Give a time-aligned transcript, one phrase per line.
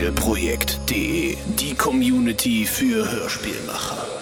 [0.00, 4.19] Hörspielprojekt.de, die Community für Hörspielmacher.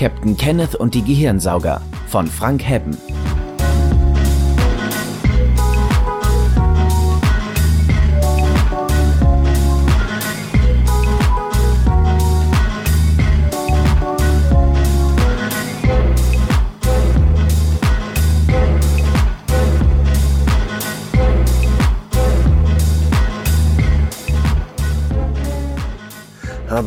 [0.00, 2.96] Captain Kenneth und die Gehirnsauger von Frank Hebben.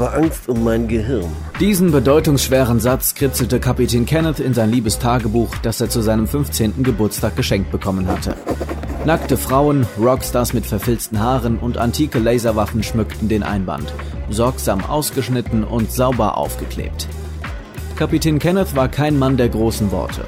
[0.04, 1.32] Habe Angst um mein Gehirn.
[1.62, 6.84] Diesen bedeutungsschweren Satz kritzelte Kapitän Kenneth in sein liebes Tagebuch, das er zu seinem 15.
[6.84, 8.36] Geburtstag geschenkt bekommen hatte.
[9.06, 13.94] Nackte Frauen, Rockstars mit verfilzten Haaren und antike Laserwaffen schmückten den Einband,
[14.30, 17.08] sorgsam ausgeschnitten und sauber aufgeklebt.
[17.96, 20.26] Kapitän Kenneth war kein Mann der großen Worte.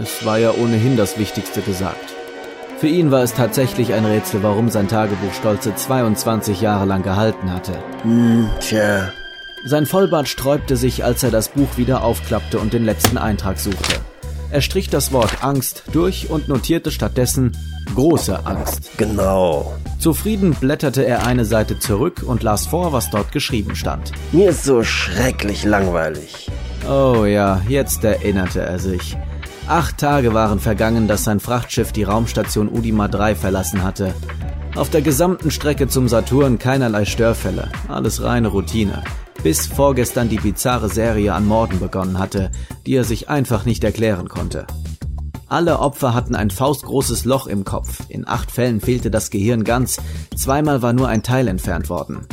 [0.00, 2.14] Es war ja ohnehin das Wichtigste gesagt.
[2.78, 7.50] Für ihn war es tatsächlich ein Rätsel, warum sein Tagebuch stolze 22 Jahre lang gehalten
[7.50, 7.72] hatte.
[8.02, 9.12] Hm, tja.
[9.68, 13.96] Sein Vollbart sträubte sich, als er das Buch wieder aufklappte und den letzten Eintrag suchte.
[14.52, 17.50] Er strich das Wort Angst durch und notierte stattdessen
[17.92, 18.96] große Angst.
[18.96, 19.74] Genau.
[19.98, 24.12] Zufrieden blätterte er eine Seite zurück und las vor, was dort geschrieben stand.
[24.30, 26.48] Mir ist so schrecklich langweilig.
[26.88, 29.16] Oh ja, jetzt erinnerte er sich.
[29.66, 34.14] Acht Tage waren vergangen, dass sein Frachtschiff die Raumstation Udima 3 verlassen hatte.
[34.76, 39.02] Auf der gesamten Strecke zum Saturn keinerlei Störfälle, alles reine Routine.
[39.46, 42.50] Bis vorgestern die bizarre Serie an Morden begonnen hatte,
[42.84, 44.66] die er sich einfach nicht erklären konnte.
[45.46, 49.98] Alle Opfer hatten ein faustgroßes Loch im Kopf, in acht Fällen fehlte das Gehirn ganz,
[50.34, 52.26] zweimal war nur ein Teil entfernt worden.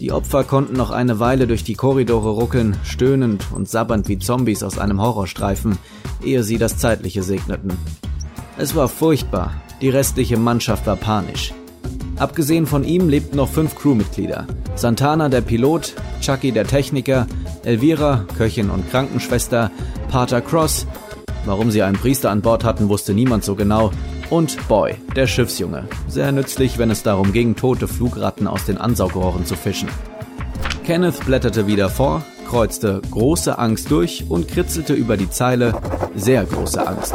[0.00, 4.64] Die Opfer konnten noch eine Weile durch die Korridore ruckeln, stöhnend und sabbernd wie Zombies
[4.64, 5.78] aus einem Horrorstreifen,
[6.24, 7.78] ehe sie das Zeitliche segneten.
[8.56, 11.54] Es war furchtbar, die restliche Mannschaft war panisch.
[12.18, 14.46] Abgesehen von ihm lebten noch fünf Crewmitglieder.
[14.74, 17.26] Santana der Pilot, Chucky der Techniker,
[17.64, 19.70] Elvira, Köchin und Krankenschwester,
[20.10, 20.86] Pater Cross,
[21.44, 23.92] warum sie einen Priester an Bord hatten, wusste niemand so genau,
[24.30, 25.88] und Boy, der Schiffsjunge.
[26.08, 29.88] Sehr nützlich, wenn es darum ging, tote Flugratten aus den Ansaugrohren zu fischen.
[30.84, 35.80] Kenneth blätterte wieder vor, kreuzte große Angst durch und kritzelte über die Zeile
[36.14, 37.14] sehr große Angst.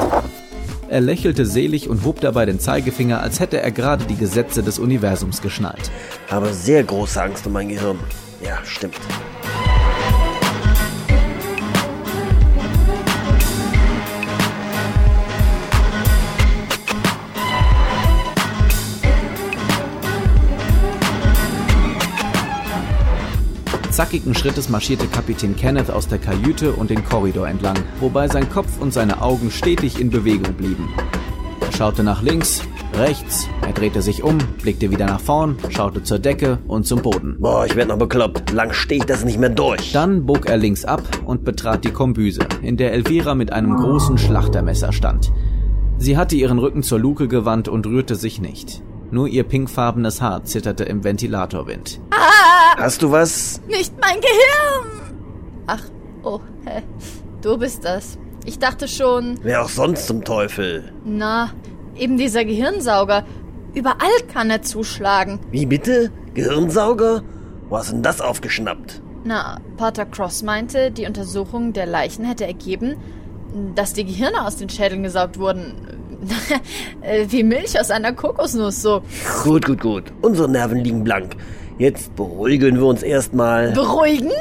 [0.93, 4.77] Er lächelte selig und hob dabei den Zeigefinger, als hätte er gerade die Gesetze des
[4.77, 5.89] Universums geschnallt.
[6.29, 7.97] Habe sehr große Angst um mein Gehirn.
[8.45, 8.99] Ja, stimmt.
[23.93, 28.81] Zackigen Schrittes marschierte Kapitän Kenneth aus der Kajüte und den Korridor entlang, wobei sein Kopf
[28.81, 30.89] und seine Augen stetig in Bewegung blieben.
[31.61, 32.63] Er schaute nach links,
[32.95, 37.37] rechts, er drehte sich um, blickte wieder nach vorn, schaute zur Decke und zum Boden.
[37.39, 38.51] Boah, ich werd noch bekloppt.
[38.51, 39.91] Lang stehe ich das nicht mehr durch.
[39.91, 44.17] Dann bog er links ab und betrat die Kombüse, in der Elvira mit einem großen
[44.17, 45.31] Schlachtermesser stand.
[45.99, 48.81] Sie hatte ihren Rücken zur Luke gewandt und rührte sich nicht.
[49.13, 51.99] Nur ihr pinkfarbenes Haar zitterte im Ventilatorwind.
[52.77, 53.61] Hast du was?
[53.67, 55.21] Nicht mein Gehirn!
[55.67, 55.83] Ach,
[56.23, 56.81] oh, hä?
[57.43, 58.17] Du bist das.
[58.43, 60.91] Ich dachte schon, Wer auch sonst zum Teufel?
[61.05, 61.51] na,
[61.95, 63.23] eben dieser Gehirnsauger.
[63.75, 65.37] Überall kann er zuschlagen.
[65.51, 66.11] Wie bitte?
[66.33, 67.21] Gehirnsauger?
[67.69, 68.99] Wo hast denn das aufgeschnappt?
[69.25, 72.95] Na, Pater Cross meinte, die Untersuchung der Leichen hätte ergeben,
[73.75, 75.75] dass die Gehirne aus den Schädeln gesaugt wurden.
[77.01, 79.01] Äh, Wie Milch aus einer Kokosnuss, so.
[79.43, 80.03] Gut, gut, gut.
[80.21, 81.35] Unsere Nerven liegen blank.
[81.77, 83.71] Jetzt beruhigen wir uns erstmal.
[83.73, 84.31] Beruhigen?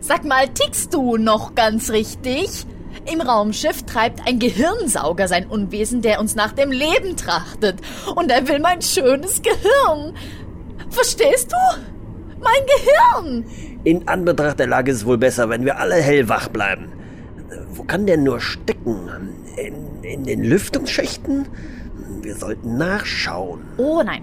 [0.00, 2.66] Sag mal, tickst du noch ganz richtig?
[3.10, 7.80] Im Raumschiff treibt ein Gehirnsauger sein Unwesen, der uns nach dem Leben trachtet.
[8.14, 10.14] Und er will mein schönes Gehirn.
[10.90, 11.78] Verstehst du?
[12.40, 13.44] Mein Gehirn!
[13.84, 16.92] In Anbetracht der Lage ist es wohl besser, wenn wir alle hellwach bleiben.
[17.74, 19.08] Wo kann der nur stecken?
[19.56, 21.46] In, in den Lüftungsschächten?
[22.22, 23.60] Wir sollten nachschauen.
[23.78, 24.22] Oh nein,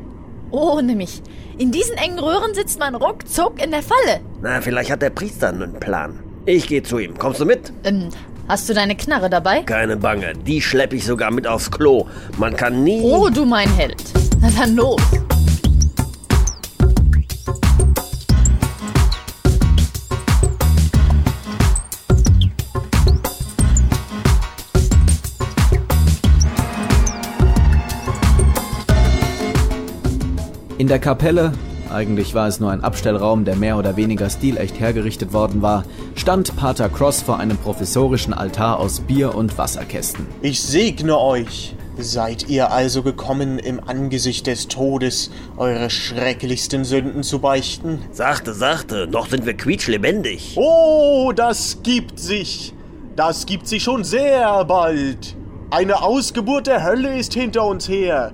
[0.51, 1.21] ohne mich.
[1.57, 4.21] In diesen engen Röhren sitzt man ruckzuck in der Falle.
[4.41, 6.19] Na, vielleicht hat der Priester einen Plan.
[6.45, 7.17] Ich gehe zu ihm.
[7.17, 7.73] Kommst du mit?
[7.83, 8.09] Ähm,
[8.47, 9.61] hast du deine Knarre dabei?
[9.63, 10.33] Keine Bange.
[10.47, 12.07] Die schleppe ich sogar mit aufs Klo.
[12.37, 13.01] Man kann nie.
[13.03, 14.01] Oh, du mein Held.
[14.41, 15.01] Na dann los.
[30.79, 31.51] In der Kapelle,
[31.91, 35.83] eigentlich war es nur ein Abstellraum, der mehr oder weniger stilecht hergerichtet worden war,
[36.15, 40.25] stand Pater Cross vor einem professorischen Altar aus Bier und Wasserkästen.
[40.41, 41.75] Ich segne euch.
[41.97, 47.99] Seid ihr also gekommen, im Angesicht des Todes eure schrecklichsten Sünden zu beichten?
[48.13, 50.55] Sachte, sachte, noch sind wir quietschlebendig.
[50.55, 52.73] Oh, das gibt sich.
[53.17, 55.35] Das gibt sich schon sehr bald.
[55.71, 58.31] Eine Ausgeburt der Hölle ist hinter uns her.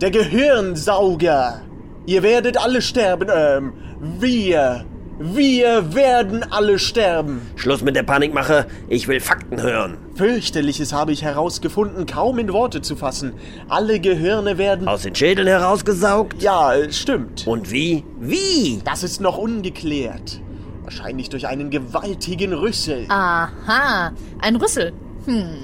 [0.00, 1.62] Der Gehirnsauger.
[2.10, 3.72] Ihr werdet alle sterben, ähm,
[4.18, 4.84] wir.
[5.20, 7.40] Wir werden alle sterben.
[7.54, 9.96] Schluss mit der Panikmache, ich will Fakten hören.
[10.16, 13.34] Fürchterliches habe ich herausgefunden, kaum in Worte zu fassen.
[13.68, 14.88] Alle Gehirne werden...
[14.88, 16.42] Aus den Schädeln herausgesaugt?
[16.42, 17.46] Ja, äh, stimmt.
[17.46, 18.02] Und wie?
[18.18, 18.82] Wie?
[18.84, 20.40] Das ist noch ungeklärt.
[20.82, 23.04] Wahrscheinlich durch einen gewaltigen Rüssel.
[23.08, 24.10] Aha,
[24.40, 24.92] ein Rüssel.
[25.26, 25.62] Hm,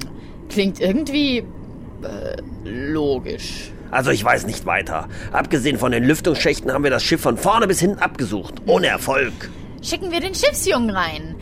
[0.49, 3.73] klingt irgendwie äh, logisch.
[3.97, 5.09] Also ich weiß nicht weiter.
[5.33, 8.57] Abgesehen von den Lüftungsschächten haben wir das Schiff von vorne bis hinten abgesucht.
[8.67, 9.33] Ohne Erfolg.
[9.81, 11.35] Schicken wir den Schiffsjungen rein.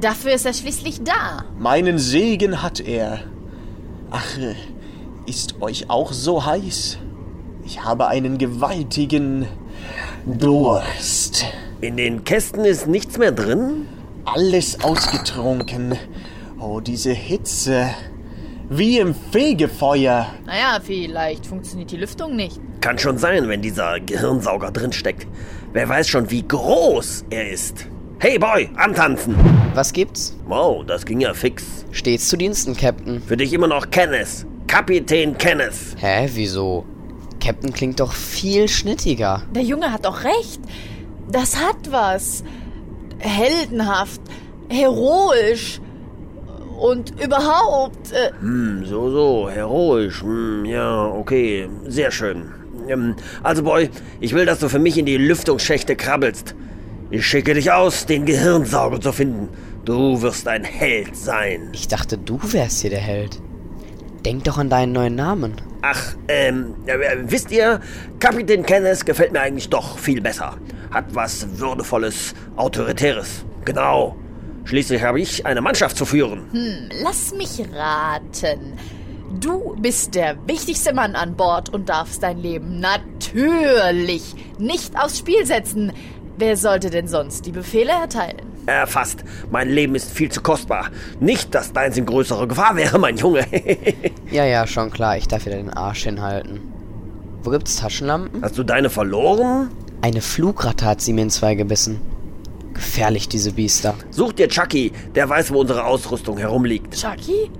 [0.00, 1.44] Dafür ist er schließlich da.
[1.60, 3.20] Meinen Segen hat er.
[4.10, 4.26] Ach,
[5.26, 6.98] ist euch auch so heiß?
[7.64, 9.46] Ich habe einen gewaltigen
[10.26, 11.46] Durst.
[11.80, 13.86] In den Kästen ist nichts mehr drin?
[14.24, 15.96] Alles ausgetrunken.
[16.58, 17.90] Oh, diese Hitze.
[18.72, 20.32] Wie im Fegefeuer.
[20.46, 22.60] Naja, vielleicht funktioniert die Lüftung nicht.
[22.80, 25.26] Kann schon sein, wenn dieser Gehirnsauger drinsteckt.
[25.72, 27.88] Wer weiß schon, wie groß er ist.
[28.20, 29.34] Hey Boy, antanzen!
[29.74, 30.36] Was gibt's?
[30.46, 31.84] Wow, das ging ja fix.
[31.90, 33.20] Stets zu Diensten, Captain.
[33.20, 34.46] Für dich immer noch Kenneth.
[34.68, 35.96] Kapitän Kenneth.
[35.98, 36.84] Hä, wieso?
[37.42, 39.42] Captain klingt doch viel schnittiger.
[39.52, 40.60] Der Junge hat doch recht.
[41.28, 42.44] Das hat was.
[43.18, 44.20] Heldenhaft,
[44.68, 45.80] heroisch
[46.80, 48.12] und überhaupt.
[48.12, 50.22] Äh, Hm, so, so, heroisch.
[50.22, 52.46] Hm, ja, okay, sehr schön.
[52.88, 53.90] Ähm, also Boy,
[54.20, 56.54] ich will, dass du für mich in die Lüftungsschächte krabbelst.
[57.10, 59.48] Ich schicke dich aus, den Gehirnsauger zu finden.
[59.84, 61.70] Du wirst ein Held sein.
[61.72, 63.40] Ich dachte, du wärst hier der Held.
[64.24, 65.54] Denk doch an deinen neuen Namen.
[65.82, 67.80] Ach, ähm, äh, wisst ihr,
[68.18, 70.56] Kapitän Kenneth gefällt mir eigentlich doch viel besser.
[70.90, 73.44] Hat was Würdevolles, Autoritäres.
[73.64, 74.16] Genau.
[74.64, 76.90] Schließlich habe ich eine Mannschaft zu führen.
[77.02, 78.74] lass mich raten.
[79.40, 85.46] Du bist der wichtigste Mann an Bord und darfst dein Leben natürlich nicht aufs Spiel
[85.46, 85.92] setzen.
[86.36, 88.42] Wer sollte denn sonst die Befehle erteilen?
[88.66, 89.24] Erfasst.
[89.50, 90.90] Mein Leben ist viel zu kostbar.
[91.20, 93.44] Nicht, dass deins in größere Gefahr wäre, mein Junge.
[94.30, 95.16] Ja, ja, schon klar.
[95.16, 96.60] Ich darf wieder den Arsch hinhalten.
[97.42, 98.42] Wo gibt's Taschenlampen?
[98.42, 99.70] Hast du deine verloren?
[100.02, 102.00] Eine Flugratte hat sie mir in zwei gebissen.
[102.80, 103.94] Gefährlich, diese Biester.
[104.10, 106.98] Such dir Chucky, der weiß, wo unsere Ausrüstung herumliegt.
[106.98, 107.50] Chucky?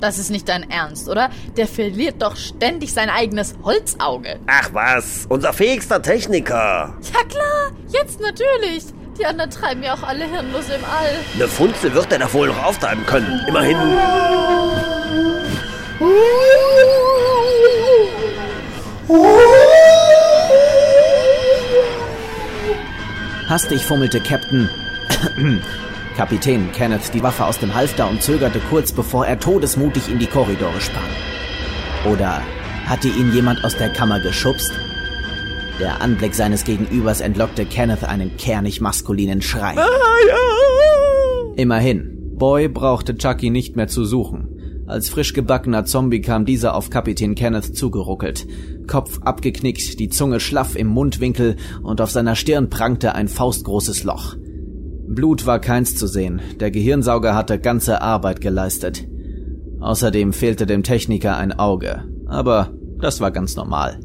[0.00, 1.28] Das ist nicht dein Ernst, oder?
[1.56, 4.38] Der verliert doch ständig sein eigenes Holzauge.
[4.46, 6.96] Ach was, unser fähigster Techniker.
[7.12, 8.84] Ja klar, jetzt natürlich.
[9.18, 11.16] Die anderen treiben ja auch alle hirnlos im All.
[11.34, 13.44] Eine Funzel wird er doch wohl noch auftreiben können.
[13.48, 13.76] Immerhin.
[23.50, 24.70] Hastig fummelte Captain
[26.16, 30.28] Kapitän Kenneth die Waffe aus dem Halfter und zögerte kurz, bevor er todesmutig in die
[30.28, 31.02] Korridore sprang.
[32.12, 32.42] Oder
[32.86, 34.70] hatte ihn jemand aus der Kammer geschubst?
[35.80, 39.74] Der Anblick seines Gegenübers entlockte Kenneth einen kernig maskulinen Schrei.
[41.56, 44.59] Immerhin, Boy brauchte Chucky nicht mehr zu suchen.
[44.90, 48.44] Als frisch gebackener Zombie kam dieser auf Kapitän Kenneth zugeruckelt.
[48.88, 51.54] Kopf abgeknickt, die Zunge schlaff im Mundwinkel
[51.84, 54.34] und auf seiner Stirn prangte ein faustgroßes Loch.
[55.06, 59.06] Blut war keins zu sehen, der Gehirnsauger hatte ganze Arbeit geleistet.
[59.78, 64.00] Außerdem fehlte dem Techniker ein Auge, aber das war ganz normal.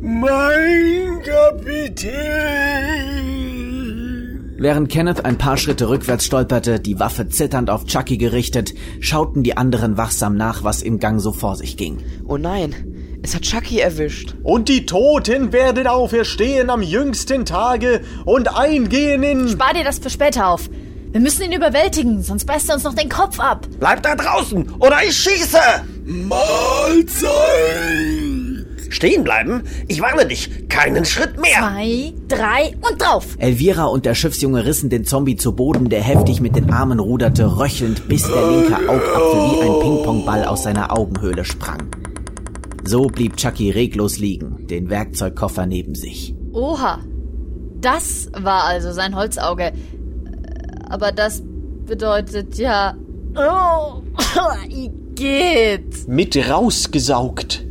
[0.00, 3.41] Mein Kapitän!
[4.62, 9.56] Während Kenneth ein paar Schritte rückwärts stolperte, die Waffe zitternd auf Chucky gerichtet, schauten die
[9.56, 11.98] anderen wachsam nach, was im Gang so vor sich ging.
[12.28, 12.72] Oh nein,
[13.24, 14.36] es hat Chucky erwischt.
[14.44, 19.48] Und die Toten werden auferstehen am jüngsten Tage und eingehen in...
[19.48, 20.70] Spar dir das für später auf.
[21.10, 23.66] Wir müssen ihn überwältigen, sonst beißt er uns noch den Kopf ab.
[23.80, 25.58] Bleib da draußen oder ich schieße!
[26.04, 27.32] Mahlzeit!
[28.92, 29.62] Stehen bleiben?
[29.88, 31.58] Ich warne dich, keinen Schritt mehr!
[31.58, 33.36] Zwei, drei und drauf.
[33.38, 37.56] Elvira und der Schiffsjunge rissen den Zombie zu Boden, der heftig mit den Armen ruderte,
[37.58, 41.88] röchelnd, bis der linke Augapfel wie ein Pingpongball aus seiner Augenhöhle sprang.
[42.84, 46.34] So blieb Chucky reglos liegen, den Werkzeugkoffer neben sich.
[46.52, 46.98] Oha.
[47.80, 49.72] Das war also sein Holzauge.
[50.90, 51.42] Aber das
[51.86, 52.94] bedeutet ja.
[53.34, 54.02] Oh,
[55.14, 56.06] geht.
[56.06, 57.64] Mit rausgesaugt.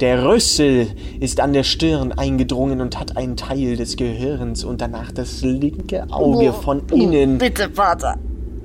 [0.00, 0.86] Der Rüssel
[1.18, 6.04] ist an der Stirn eingedrungen und hat einen Teil des Gehirns und danach das linke
[6.10, 7.38] Auge von innen.
[7.38, 8.16] Bitte, Vater.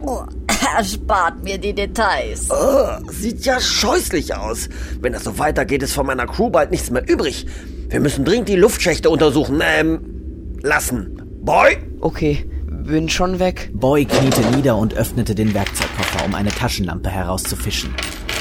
[0.05, 0.19] Oh,
[0.77, 2.49] erspart mir die Details.
[2.51, 4.69] Oh, sieht ja scheußlich aus.
[5.01, 7.47] Wenn das so weitergeht, ist von meiner Crew bald nichts mehr übrig.
[7.89, 11.19] Wir müssen dringend die Luftschächte untersuchen, ähm, lassen.
[11.41, 11.77] Boy?
[12.01, 13.71] Okay, bin schon weg.
[13.73, 17.89] Boy kniete nieder und öffnete den Werkzeugkoffer, um eine Taschenlampe herauszufischen.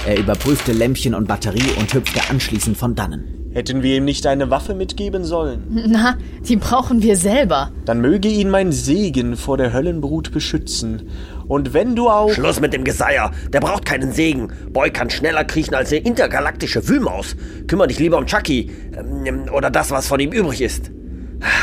[0.04, 3.50] Er überprüfte Lämpchen und Batterie und hüpfte anschließend von dannen.
[3.52, 5.62] Hätten wir ihm nicht eine Waffe mitgeben sollen?
[5.86, 6.16] Na,
[6.48, 7.70] die brauchen wir selber.
[7.84, 11.08] Dann möge ihn mein Segen vor der Höllenbrut beschützen.
[11.46, 12.32] Und wenn du auch...
[12.32, 13.30] Schluss mit dem Geseier.
[13.52, 14.48] Der braucht keinen Segen.
[14.72, 17.36] Boy kann schneller kriechen als eine intergalaktische Wühlmaus.
[17.68, 18.72] Kümmer dich lieber um Chucky.
[18.96, 20.90] Ähm, oder das, was von ihm übrig ist.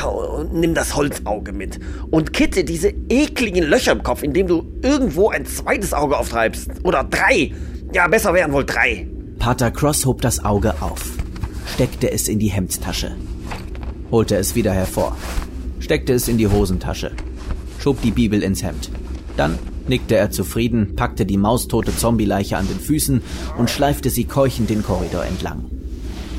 [0.05, 1.79] Und nimm das Holzauge mit.
[2.09, 6.69] Und kitte diese ekligen Löcher im Kopf, indem du irgendwo ein zweites Auge auftreibst.
[6.83, 7.51] Oder drei.
[7.91, 9.07] Ja, besser wären wohl drei.
[9.39, 11.01] Pater Cross hob das Auge auf,
[11.73, 13.15] steckte es in die Hemdstasche,
[14.11, 15.17] holte es wieder hervor,
[15.79, 17.11] steckte es in die Hosentasche,
[17.79, 18.91] schob die Bibel ins Hemd.
[19.37, 23.23] Dann nickte er zufrieden, packte die maustote Zombieleiche an den Füßen
[23.57, 25.65] und schleifte sie keuchend den Korridor entlang.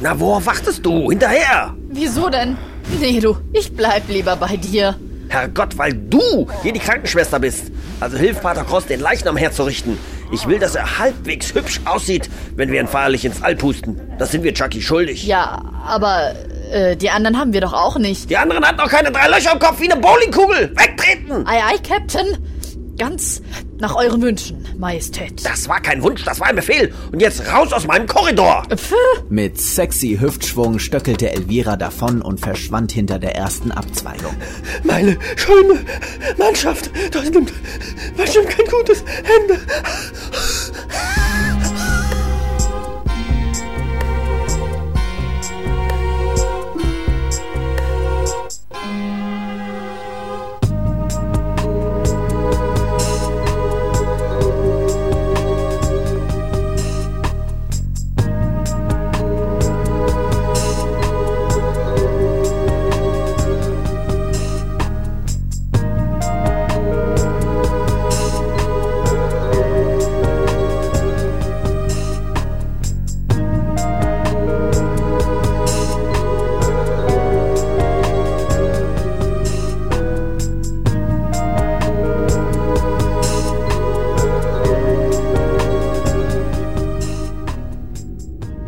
[0.01, 1.11] Na, worauf wartest du?
[1.11, 1.75] Hinterher!
[1.89, 2.57] Wieso denn?
[3.01, 4.95] Nee, du, ich bleib lieber bei dir.
[5.29, 7.73] Herrgott, weil du hier die Krankenschwester bist.
[7.99, 9.99] Also hilf Pater Cross, den Leichnam herzurichten.
[10.33, 14.01] Ich will, dass er halbwegs hübsch aussieht, wenn wir ihn feierlich ins All pusten.
[14.19, 15.27] Das sind wir Chucky schuldig.
[15.27, 16.35] Ja, aber
[16.71, 18.31] äh, die anderen haben wir doch auch nicht.
[18.31, 20.71] Die anderen hatten noch keine drei Löcher im Kopf wie eine Bowlingkugel.
[20.77, 21.47] Wegtreten!
[21.47, 22.27] Ei, ei, Captain.
[22.97, 23.43] Ganz
[23.81, 25.45] nach euren Wünschen, Majestät.
[25.45, 26.93] Das war kein Wunsch, das war ein Befehl.
[27.13, 28.65] Und jetzt raus aus meinem Korridor.
[28.69, 28.95] Pfff.
[29.29, 34.35] Mit sexy Hüftschwung stöckelte Elvira davon und verschwand hinter der ersten Abzweigung.
[34.85, 35.81] Meine schöne
[36.39, 37.53] Mannschaft, das nimmt
[38.17, 39.03] bestimmt kein gutes
[39.41, 39.61] Ende.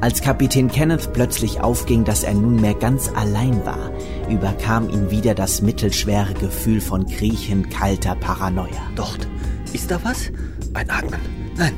[0.02, 3.92] Als Kapitän Kenneth plötzlich aufging, dass er nunmehr ganz allein war,
[4.28, 8.82] überkam ihn wieder das mittelschwere Gefühl von kriechend kalter Paranoia.
[8.96, 9.28] Dort.
[9.72, 10.32] Ist da was?
[10.74, 11.20] Einatmen.
[11.56, 11.74] Nein,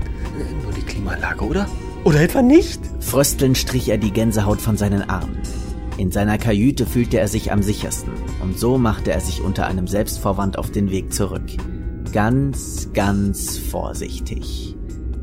[0.63, 1.69] nur die Klimaanlage, oder?
[2.05, 2.81] Oder etwa nicht?
[3.01, 5.37] Fröstelnd strich er die Gänsehaut von seinen Armen.
[5.99, 9.87] In seiner Kajüte fühlte er sich am sichersten, und so machte er sich unter einem
[9.87, 11.45] Selbstvorwand auf den Weg zurück.
[12.15, 14.75] Ganz, ganz vorsichtig.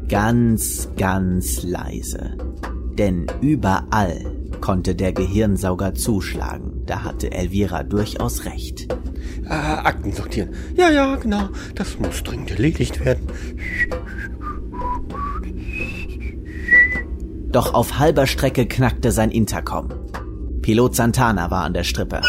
[0.07, 2.37] Ganz, ganz leise.
[2.97, 4.25] Denn überall
[4.59, 6.83] konnte der Gehirnsauger zuschlagen.
[6.85, 8.87] Da hatte Elvira durchaus recht.
[9.49, 10.53] Ah, Akten sortieren.
[10.75, 11.49] Ja, ja, genau.
[11.75, 13.27] Das muss dringend erledigt werden.
[17.51, 19.89] Doch auf halber Strecke knackte sein Intercom.
[20.61, 22.21] Pilot Santana war an der Strippe.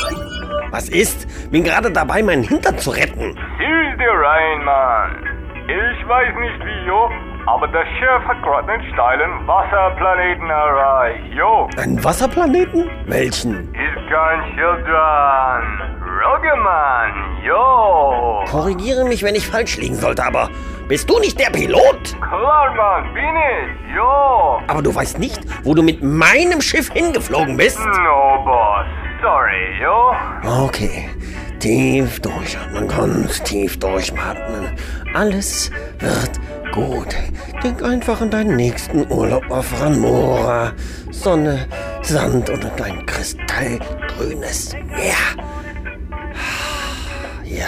[0.71, 1.51] Was ist?
[1.51, 3.21] Bin gerade dabei, meinen Hintern zu retten.
[3.21, 5.33] Hier ist der Rheinmann.
[5.69, 7.09] Ich weiß nicht wie, jo,
[7.47, 11.69] aber das Schiff hat gerade einen steilen Wasserplaneten erreicht, jo.
[11.77, 12.91] Einen Wasserplaneten?
[13.07, 13.73] Welchen?
[13.75, 15.99] Ist kein Schild dran.
[16.25, 18.45] Roggemann, jo.
[18.51, 20.51] Korrigiere mich, wenn ich falsch liegen sollte, aber
[20.89, 22.17] bist du nicht der Pilot?
[22.21, 24.61] Klar, Mann, bin ich, jo.
[24.69, 27.79] Aber du weißt nicht, wo du mit meinem Schiff hingeflogen bist?
[27.79, 28.87] No, Boss.
[29.21, 30.65] Sorry, jo.
[30.65, 31.09] Okay.
[31.61, 34.77] Tief durchatmen, ganz tief durchatmen.
[35.15, 35.71] Alles
[36.01, 36.41] wird
[36.73, 37.15] gut.
[37.63, 40.73] Denk einfach an deinen nächsten Urlaub auf Ranmora.
[41.11, 41.67] Sonne,
[42.03, 45.15] Sand und ein kristallgrünes Meer.
[47.45, 47.67] Ja,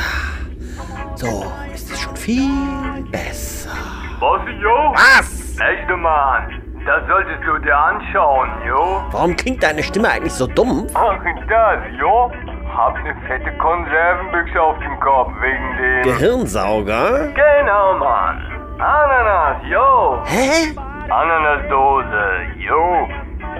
[1.14, 3.70] so ist es schon viel besser.
[4.18, 4.92] Boss, jo.
[4.94, 5.56] Was?
[5.60, 6.60] Echte Mann.
[6.84, 9.02] Das solltest du dir anschauen, jo.
[9.10, 10.86] Warum klingt deine Stimme eigentlich so dumm?
[10.94, 11.16] Ach,
[11.48, 12.30] das, jo.
[12.76, 16.02] Hab ne fette Konservenbüchse auf dem Kopf wegen dem...
[16.02, 17.28] Gehirnsauger?
[17.28, 18.53] Genau, Mann.
[18.78, 20.22] Ananas, jo.
[20.26, 20.74] Hä?
[21.10, 22.26] Ananasdose,
[22.58, 23.08] jo.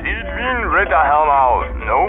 [0.02, 2.08] Sieht ein Ritterhelm aus, no?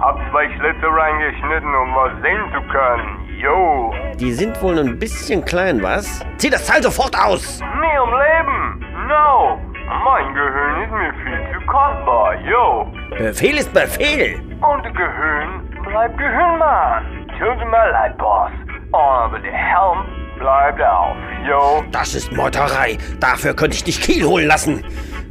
[0.00, 3.26] Hab zwei Schlitze reingeschnitten, um was sehen zu können.
[3.38, 3.92] Yo.
[4.18, 6.24] Die sind wohl ein bisschen klein, was?
[6.38, 7.60] Zieh das Teil sofort aus!
[7.60, 8.86] Nie im Leben.
[9.08, 9.58] No.
[10.04, 12.34] Mein Gehirn ist mir viel zu kostbar.
[12.40, 12.86] Yo.
[13.10, 14.40] Befehl ist Befehl!
[14.62, 17.26] Und Gehirn bleibt Gehirn, Mann.
[17.38, 18.50] Tut mir leid, Boss.
[18.92, 21.16] Aber der Helm bleibt auf.
[21.48, 21.84] Yo.
[21.92, 22.98] Das ist Meuterei.
[23.20, 24.84] Dafür könnte ich dich Kiel holen lassen.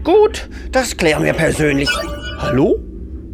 [0.04, 1.90] Gut, das klären wir persönlich.
[2.40, 2.80] Hallo?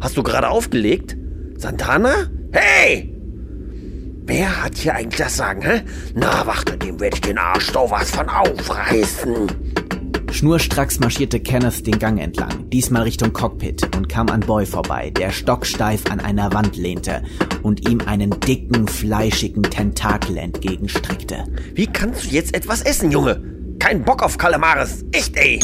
[0.00, 1.16] Hast du gerade aufgelegt?
[1.56, 2.28] Santana?
[2.52, 3.08] Hey!
[4.24, 5.82] Wer hat hier eigentlich das Sagen, hä?
[6.14, 9.48] Na, warte, dem werde ich den Arsch doch was von aufreißen.
[10.32, 15.30] Schnurstracks marschierte Kenneth den Gang entlang, diesmal Richtung Cockpit und kam an Boy vorbei, der
[15.30, 17.22] stocksteif an einer Wand lehnte
[17.62, 21.44] und ihm einen dicken, fleischigen Tentakel entgegenstreckte.
[21.74, 23.42] Wie kannst du jetzt etwas essen, Junge?
[23.78, 25.04] Kein Bock auf Kalamares.
[25.12, 25.60] Echt, ey.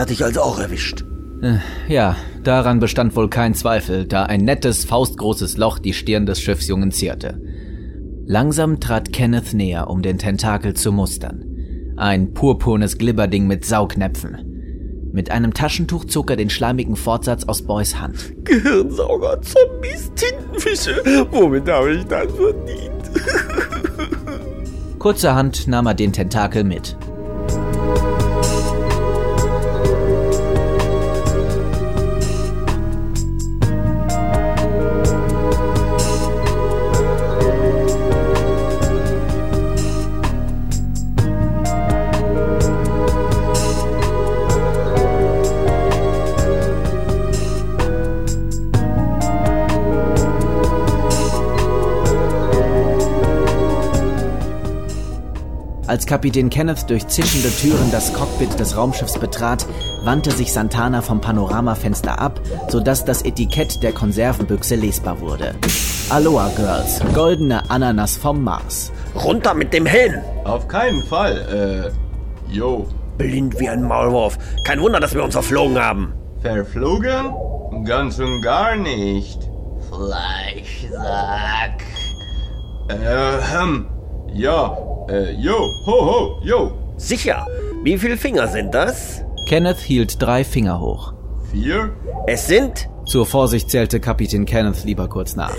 [0.00, 1.04] Hat dich also auch erwischt.
[1.88, 6.90] Ja, daran bestand wohl kein Zweifel, da ein nettes, faustgroßes Loch die Stirn des Schiffsjungen
[6.90, 7.40] zierte.
[8.26, 11.44] Langsam trat Kenneth näher, um den Tentakel zu mustern.
[11.96, 15.10] Ein purpurnes Glibberding mit Saugnäpfen.
[15.12, 18.32] Mit einem Taschentuch zog er den schleimigen Fortsatz aus Boys Hand.
[18.44, 21.26] Gehirnsauger, Zombies, Tintenfische.
[21.32, 22.90] Womit habe ich das verdient?
[24.98, 26.96] Kurzerhand nahm er den Tentakel mit.
[55.90, 59.66] Als Kapitän Kenneth durch zischende Türen das Cockpit des Raumschiffs betrat,
[60.04, 65.52] wandte sich Santana vom Panoramafenster ab, sodass das Etikett der Konservenbüchse lesbar wurde.
[66.08, 68.92] Aloha Girls, goldene Ananas vom Mars.
[69.16, 70.20] Runter mit dem Helm.
[70.44, 71.90] Auf keinen Fall,
[72.48, 72.86] äh, yo.
[73.18, 74.38] Blind wie ein Maulwurf.
[74.64, 76.12] Kein Wunder, dass wir uns verflogen haben.
[76.40, 77.34] Verflogen?
[77.84, 79.40] Ganz und gar nicht.
[79.88, 81.82] Fleischsack.
[82.90, 83.86] Ähm,
[84.34, 84.76] ja,
[85.08, 86.72] äh, yo, ho, ho, yo.
[86.96, 87.46] Sicher.
[87.82, 89.22] Wie viele Finger sind das?
[89.48, 91.12] Kenneth hielt drei Finger hoch.
[91.50, 91.90] Vier?
[92.26, 95.56] Es sind Zur Vorsicht zählte Kapitän Kenneth lieber kurz nach.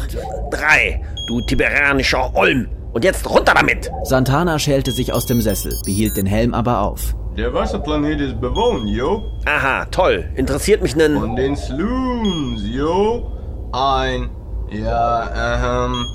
[0.52, 1.02] drei.
[1.28, 2.70] Du tiberianischer Olm.
[2.94, 3.90] Und jetzt runter damit.
[4.04, 7.16] Santana schälte sich aus dem Sessel, behielt den Helm aber auf.
[7.38, 9.24] Der Wasserplanet ist bewohnt, yo.
[9.46, 10.30] Aha, toll.
[10.36, 11.18] Interessiert mich nen...
[11.18, 13.32] Von den Sloons, yo.
[13.72, 14.30] Ein,
[14.70, 16.06] ja, ähm,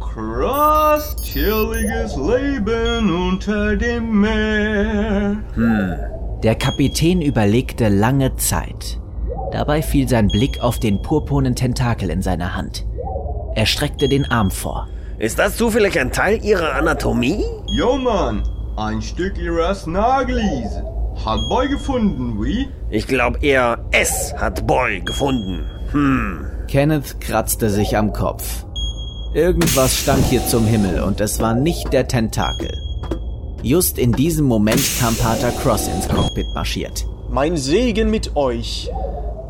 [0.00, 5.36] krass chilliges Leben unter dem Meer.
[6.42, 8.98] Der Kapitän überlegte lange Zeit.
[9.52, 12.86] Dabei fiel sein Blick auf den purpurnen Tentakel in seiner Hand.
[13.54, 14.88] Er streckte den Arm vor.
[15.18, 17.44] Ist das zufällig ein Teil Ihrer Anatomie?
[17.66, 18.42] Yo, Mann,
[18.76, 20.82] ein Stück ihrer Snagglies.
[21.22, 22.68] Hat Boy gefunden, wie?
[22.88, 25.66] Ich glaube eher, es hat Boy gefunden.
[25.92, 26.46] Hm.
[26.66, 28.65] Kenneth kratzte sich am Kopf.
[29.36, 32.72] Irgendwas stank hier zum Himmel und es war nicht der Tentakel.
[33.62, 37.04] Just in diesem Moment kam Pater Cross ins Cockpit marschiert.
[37.28, 38.88] Mein Segen mit euch.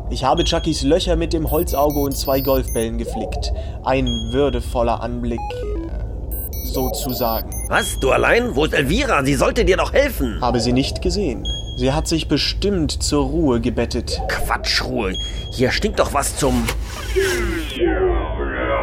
[0.09, 3.53] Ich habe Chuckys Löcher mit dem Holzauge und zwei Golfbällen geflickt.
[3.85, 7.49] Ein würdevoller Anblick, äh, sozusagen.
[7.69, 7.97] Was?
[8.01, 8.57] Du allein?
[8.57, 9.23] Wo ist Elvira?
[9.23, 10.41] Sie sollte dir doch helfen.
[10.41, 11.47] Habe sie nicht gesehen.
[11.77, 14.21] Sie hat sich bestimmt zur Ruhe gebettet.
[14.27, 15.13] Quatschruhe.
[15.53, 16.65] Hier stinkt doch was zum...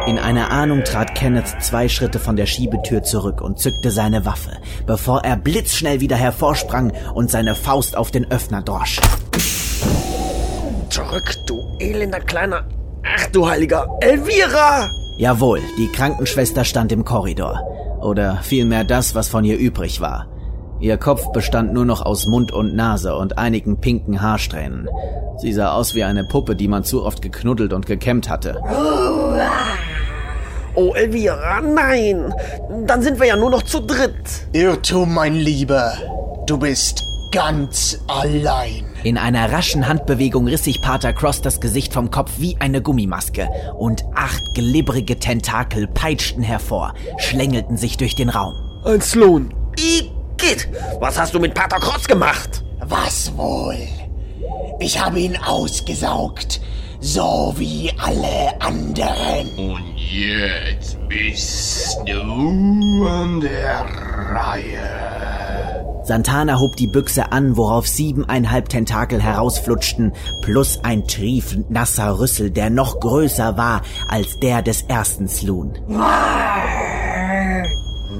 [0.07, 4.51] In einer Ahnung trat Kenneth zwei Schritte von der Schiebetür zurück und zückte seine Waffe,
[4.85, 8.99] bevor er blitzschnell wieder hervorsprang und seine Faust auf den Öffner drosch.
[10.89, 12.67] Zurück, du elender kleiner...
[13.03, 13.87] Ach du heiliger...
[14.01, 14.89] Elvira!
[15.17, 17.61] Jawohl, die Krankenschwester stand im Korridor.
[17.99, 20.27] Oder vielmehr das, was von ihr übrig war.
[20.79, 24.87] Ihr Kopf bestand nur noch aus Mund und Nase und einigen pinken Haarsträhnen.
[25.37, 28.61] Sie sah aus wie eine Puppe, die man zu oft geknuddelt und gekämmt hatte.
[30.75, 32.33] Oh, Elvira, nein!
[32.85, 34.13] Dann sind wir ja nur noch zu dritt.
[34.51, 35.93] Irrtum, mein Lieber.
[36.47, 38.85] Du bist ganz allein.
[39.03, 43.49] In einer raschen Handbewegung riss sich Pater Cross das Gesicht vom Kopf wie eine Gummimaske
[43.77, 48.53] und acht glibbrige Tentakel peitschten hervor, schlängelten sich durch den Raum.
[48.83, 49.53] Ein Sloan.
[49.77, 50.69] Igitt!
[50.99, 52.63] Was hast du mit Pater Krotz gemacht?
[52.79, 53.77] Was wohl?
[54.79, 56.59] Ich habe ihn ausgesaugt,
[57.05, 59.47] so wie alle anderen.
[59.57, 63.85] Und jetzt bist du an der
[64.33, 66.03] Reihe.
[66.03, 72.69] Santana hob die Büchse an, worauf siebeneinhalb Tentakel herausflutschten, plus ein triefend nasser Rüssel, der
[72.71, 75.77] noch größer war als der des ersten Sloon.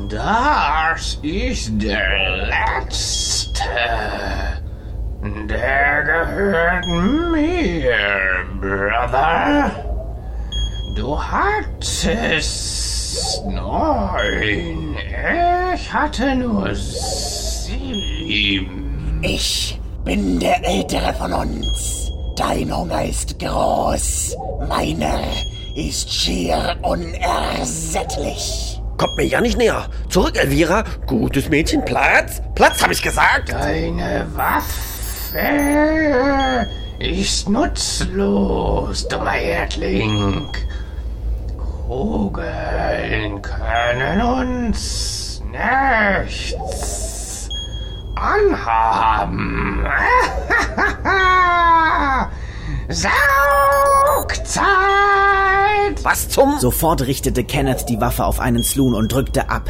[0.10, 3.62] Das ist der letzte.
[5.26, 7.96] Der gehört mir,
[8.62, 9.72] Brother.
[10.96, 12.64] Du hattest
[13.48, 14.96] neun.
[15.74, 18.20] Ich hatte nur sieben.
[19.24, 22.12] Ich bin der Ältere von uns.
[22.36, 24.38] Dein Hunger ist groß.
[24.70, 25.22] Meiner
[25.76, 28.80] ist schier unersättlich.
[28.98, 29.88] Kommt mir ja nicht näher.
[30.08, 30.84] Zurück, Elvira.
[31.08, 31.84] Gutes Mädchen.
[31.84, 32.44] Platz.
[32.54, 33.52] Platz, habe ich gesagt.
[33.52, 34.85] Deine Waffe
[37.00, 40.48] ist nutzlos, dummer Erdling.
[41.88, 47.50] Kugeln können uns nichts
[48.16, 49.86] anhaben.
[52.88, 53.16] Saugzeit!
[56.04, 56.60] Was zum...
[56.60, 59.70] Sofort richtete Kenneth die Waffe auf einen Sloon und drückte ab.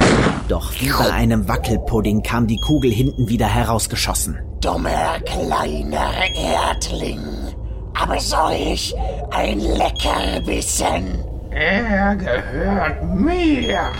[0.50, 4.38] Doch wie bei einem Wackelpudding kam die Kugel hinten wieder herausgeschossen.
[4.60, 7.22] Dummer kleiner Erdling.
[7.94, 8.94] Aber solch
[9.32, 11.24] ein Leckerbissen.
[11.52, 13.92] Er gehört mir.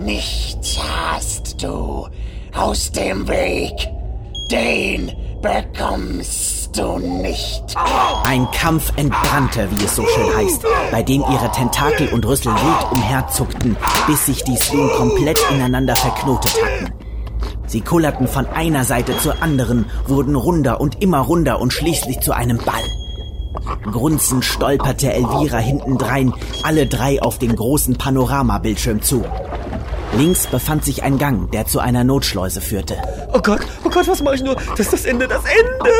[0.00, 2.08] Nichts hast du
[2.54, 3.88] aus dem Weg.
[4.50, 5.12] Den
[5.42, 7.62] bekommst du nicht.
[8.24, 12.92] Ein Kampf entbrannte, wie es so schön heißt, bei dem ihre Tentakel und Rüssel wild
[12.92, 16.92] umherzuckten, bis sich die Sloon komplett ineinander verknotet hatten.
[17.66, 22.32] Sie kullerten von einer Seite zur anderen, wurden runder und immer runder und schließlich zu
[22.32, 22.84] einem Ball.
[23.90, 29.24] Grunzend stolperte Elvira hintendrein, alle drei auf den großen Panoramabildschirm zu.
[30.16, 32.96] Links befand sich ein Gang, der zu einer Notschleuse führte.
[33.32, 34.54] Oh Gott, oh Gott, was mache ich nur?
[34.54, 35.90] Das ist das Ende, das Ende!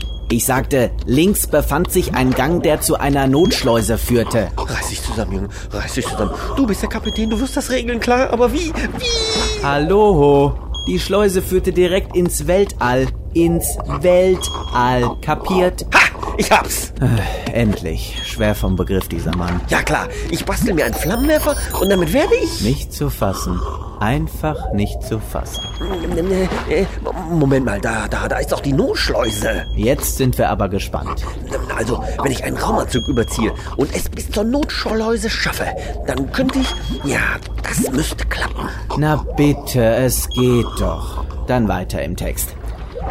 [0.32, 4.52] Ich sagte, links befand sich ein Gang, der zu einer Notschleuse führte.
[4.56, 5.48] Reiß dich zusammen, Junge.
[5.72, 6.30] Reiß dich zusammen.
[6.56, 8.30] Du bist der Kapitän, du wirst das regeln, klar.
[8.30, 8.68] Aber wie?
[8.68, 9.64] Wie?
[9.64, 10.54] Hallo?
[10.86, 13.08] Die Schleuse führte direkt ins Weltall.
[13.34, 15.16] Ins Weltall.
[15.20, 15.84] Kapiert?
[15.92, 15.98] Ha!
[16.36, 16.92] Ich hab's!
[17.00, 18.16] Äh, endlich.
[18.40, 19.60] Schwer vom Begriff dieser Mann.
[19.68, 22.62] Ja klar, ich bastel mir einen Flammenwerfer und damit werde ich...
[22.62, 23.60] Nicht zu fassen.
[24.00, 25.60] Einfach nicht zu fassen.
[27.28, 29.66] Moment mal, da, da, da ist doch die Notschleuse.
[29.76, 31.22] Jetzt sind wir aber gespannt.
[31.76, 35.66] Also, wenn ich einen Raumanzug überziehe und es bis zur Notschleuse schaffe,
[36.06, 36.74] dann könnte ich...
[37.04, 37.20] Ja,
[37.62, 38.70] das müsste klappen.
[38.96, 41.26] Na bitte, es geht doch.
[41.46, 42.54] Dann weiter im Text.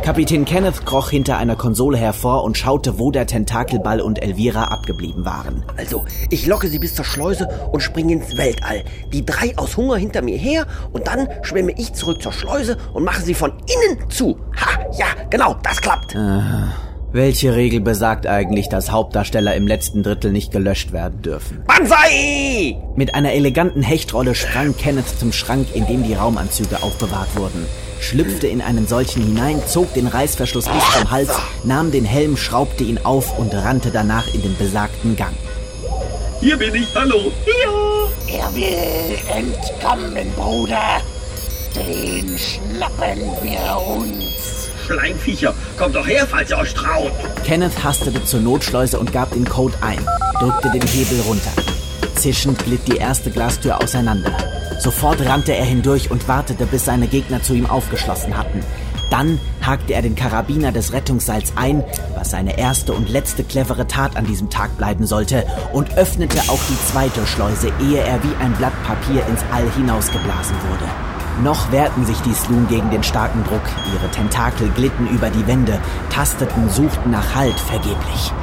[0.04, 5.26] Kapitän Kenneth kroch hinter einer Konsole hervor und schaute, wo der Tentakelball und Elvira abgeblieben
[5.26, 5.64] waren.
[5.78, 8.84] Also, ich locke sie bis zur Schleuse und springe ins Weltall.
[9.12, 13.04] Die drei aus Hunger hinter mir her und dann schwimme ich zurück zur Schleuse und
[13.04, 14.38] mache sie von innen zu.
[14.56, 16.16] Ha, ja, genau, das klappt.
[16.16, 16.89] Aha.
[17.12, 21.64] Welche Regel besagt eigentlich, dass Hauptdarsteller im letzten Drittel nicht gelöscht werden dürfen?
[21.66, 22.78] Banzai!
[22.96, 27.66] Mit einer eleganten Hechtrolle sprang Kenneth zum Schrank, in dem die Raumanzüge aufbewahrt wurden,
[28.00, 31.32] schlüpfte in einen solchen hinein, zog den Reißverschluss bis zum Hals,
[31.64, 35.34] nahm den Helm, schraubte ihn auf und rannte danach in den besagten Gang.
[36.42, 37.32] Hier bin ich, hallo.
[37.44, 38.38] Hier!
[38.38, 41.02] Er will entkommen, Bruder.
[41.76, 44.69] Den schnappen wir uns.
[44.90, 47.12] Schleimviecher, kommt doch her, falls ihr euch traut.
[47.46, 50.00] Kenneth hastete zur Notschleuse und gab den Code ein,
[50.40, 51.52] drückte den Hebel runter.
[52.16, 54.36] Zischend glitt die erste Glastür auseinander.
[54.80, 58.64] Sofort rannte er hindurch und wartete, bis seine Gegner zu ihm aufgeschlossen hatten.
[59.12, 61.84] Dann hakte er den Karabiner des Rettungsseils ein,
[62.16, 66.60] was seine erste und letzte clevere Tat an diesem Tag bleiben sollte, und öffnete auch
[66.70, 71.19] die zweite Schleuse, ehe er wie ein Blatt Papier ins All hinausgeblasen wurde.
[71.44, 73.62] Noch wehrten sich die Sloon gegen den starken Druck.
[73.94, 78.34] Ihre Tentakel glitten über die Wände, tasteten, suchten nach Halt vergeblich.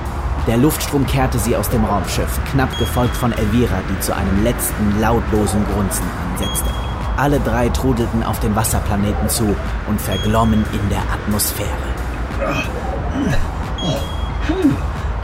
[0.47, 5.01] Der Luftstrom kehrte sie aus dem Raumschiff, knapp gefolgt von Elvira, die zu einem letzten
[5.01, 6.71] lautlosen Grunzen ansetzte.
[7.17, 9.57] Alle drei trudelten auf den Wasserplaneten zu
[9.89, 11.69] und verglommen in der Atmosphäre.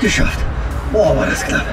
[0.01, 0.41] Geschafft.
[0.93, 1.65] Boah, war das knapp.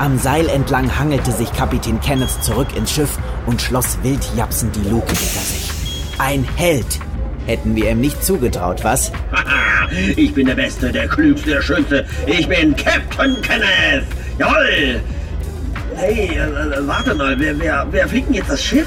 [0.00, 4.88] Am Seil entlang hangelte sich Kapitän Kenneth zurück ins Schiff und schloss wild japsend die
[4.88, 5.70] Luke hinter sich.
[6.16, 6.98] Ein Held!
[7.44, 9.12] Hätten wir ihm nicht zugetraut, was?
[10.16, 12.06] Ich bin der Beste, der Klügste, der Schönste.
[12.24, 14.06] Ich bin Captain Kenneth.
[14.38, 15.02] Jawoll.
[15.96, 18.86] Hey, äh, äh, warte mal, wer, wer, wer fliegt denn jetzt das Schiff?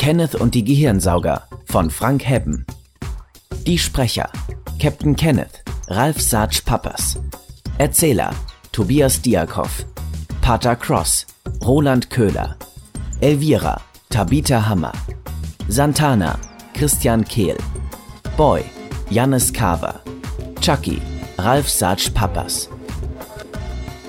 [0.00, 2.64] Kenneth und die Gehirnsauger von Frank Hebben.
[3.66, 4.30] Die Sprecher
[4.80, 7.20] Captain Kenneth, Ralf Sarge Pappers.
[7.76, 8.30] Erzähler
[8.72, 9.84] Tobias Diakov.
[10.40, 11.26] Pater Cross,
[11.62, 12.56] Roland Köhler.
[13.20, 14.92] Elvira, Tabitha Hammer.
[15.68, 16.38] Santana,
[16.72, 17.58] Christian Kehl.
[18.38, 18.64] Boy,
[19.10, 20.00] Jannis Carver.
[20.62, 21.02] Chucky,
[21.36, 22.70] Ralf Sarge Pappers.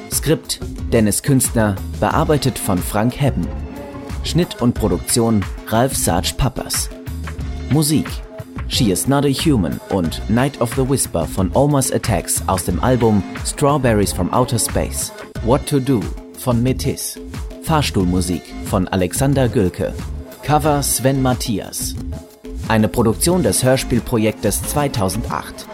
[0.10, 0.62] Skript
[0.94, 3.46] Dennis Künstner, bearbeitet von Frank Hebben.
[4.24, 6.90] Schnitt und Produktion Ralf Sarge Pappers.
[7.70, 8.06] Musik
[8.68, 12.84] She is Not a Human und Night of the Whisper von Omer's Attacks aus dem
[12.84, 15.14] Album Strawberries from Outer Space.
[15.44, 16.02] What to Do
[16.38, 17.18] von Metis.
[17.64, 19.94] Fahrstuhlmusik von Alexander Gülke.
[20.44, 21.96] Cover Sven Matthias.
[22.68, 25.68] Eine Produktion des Hörspielprojektes 2008.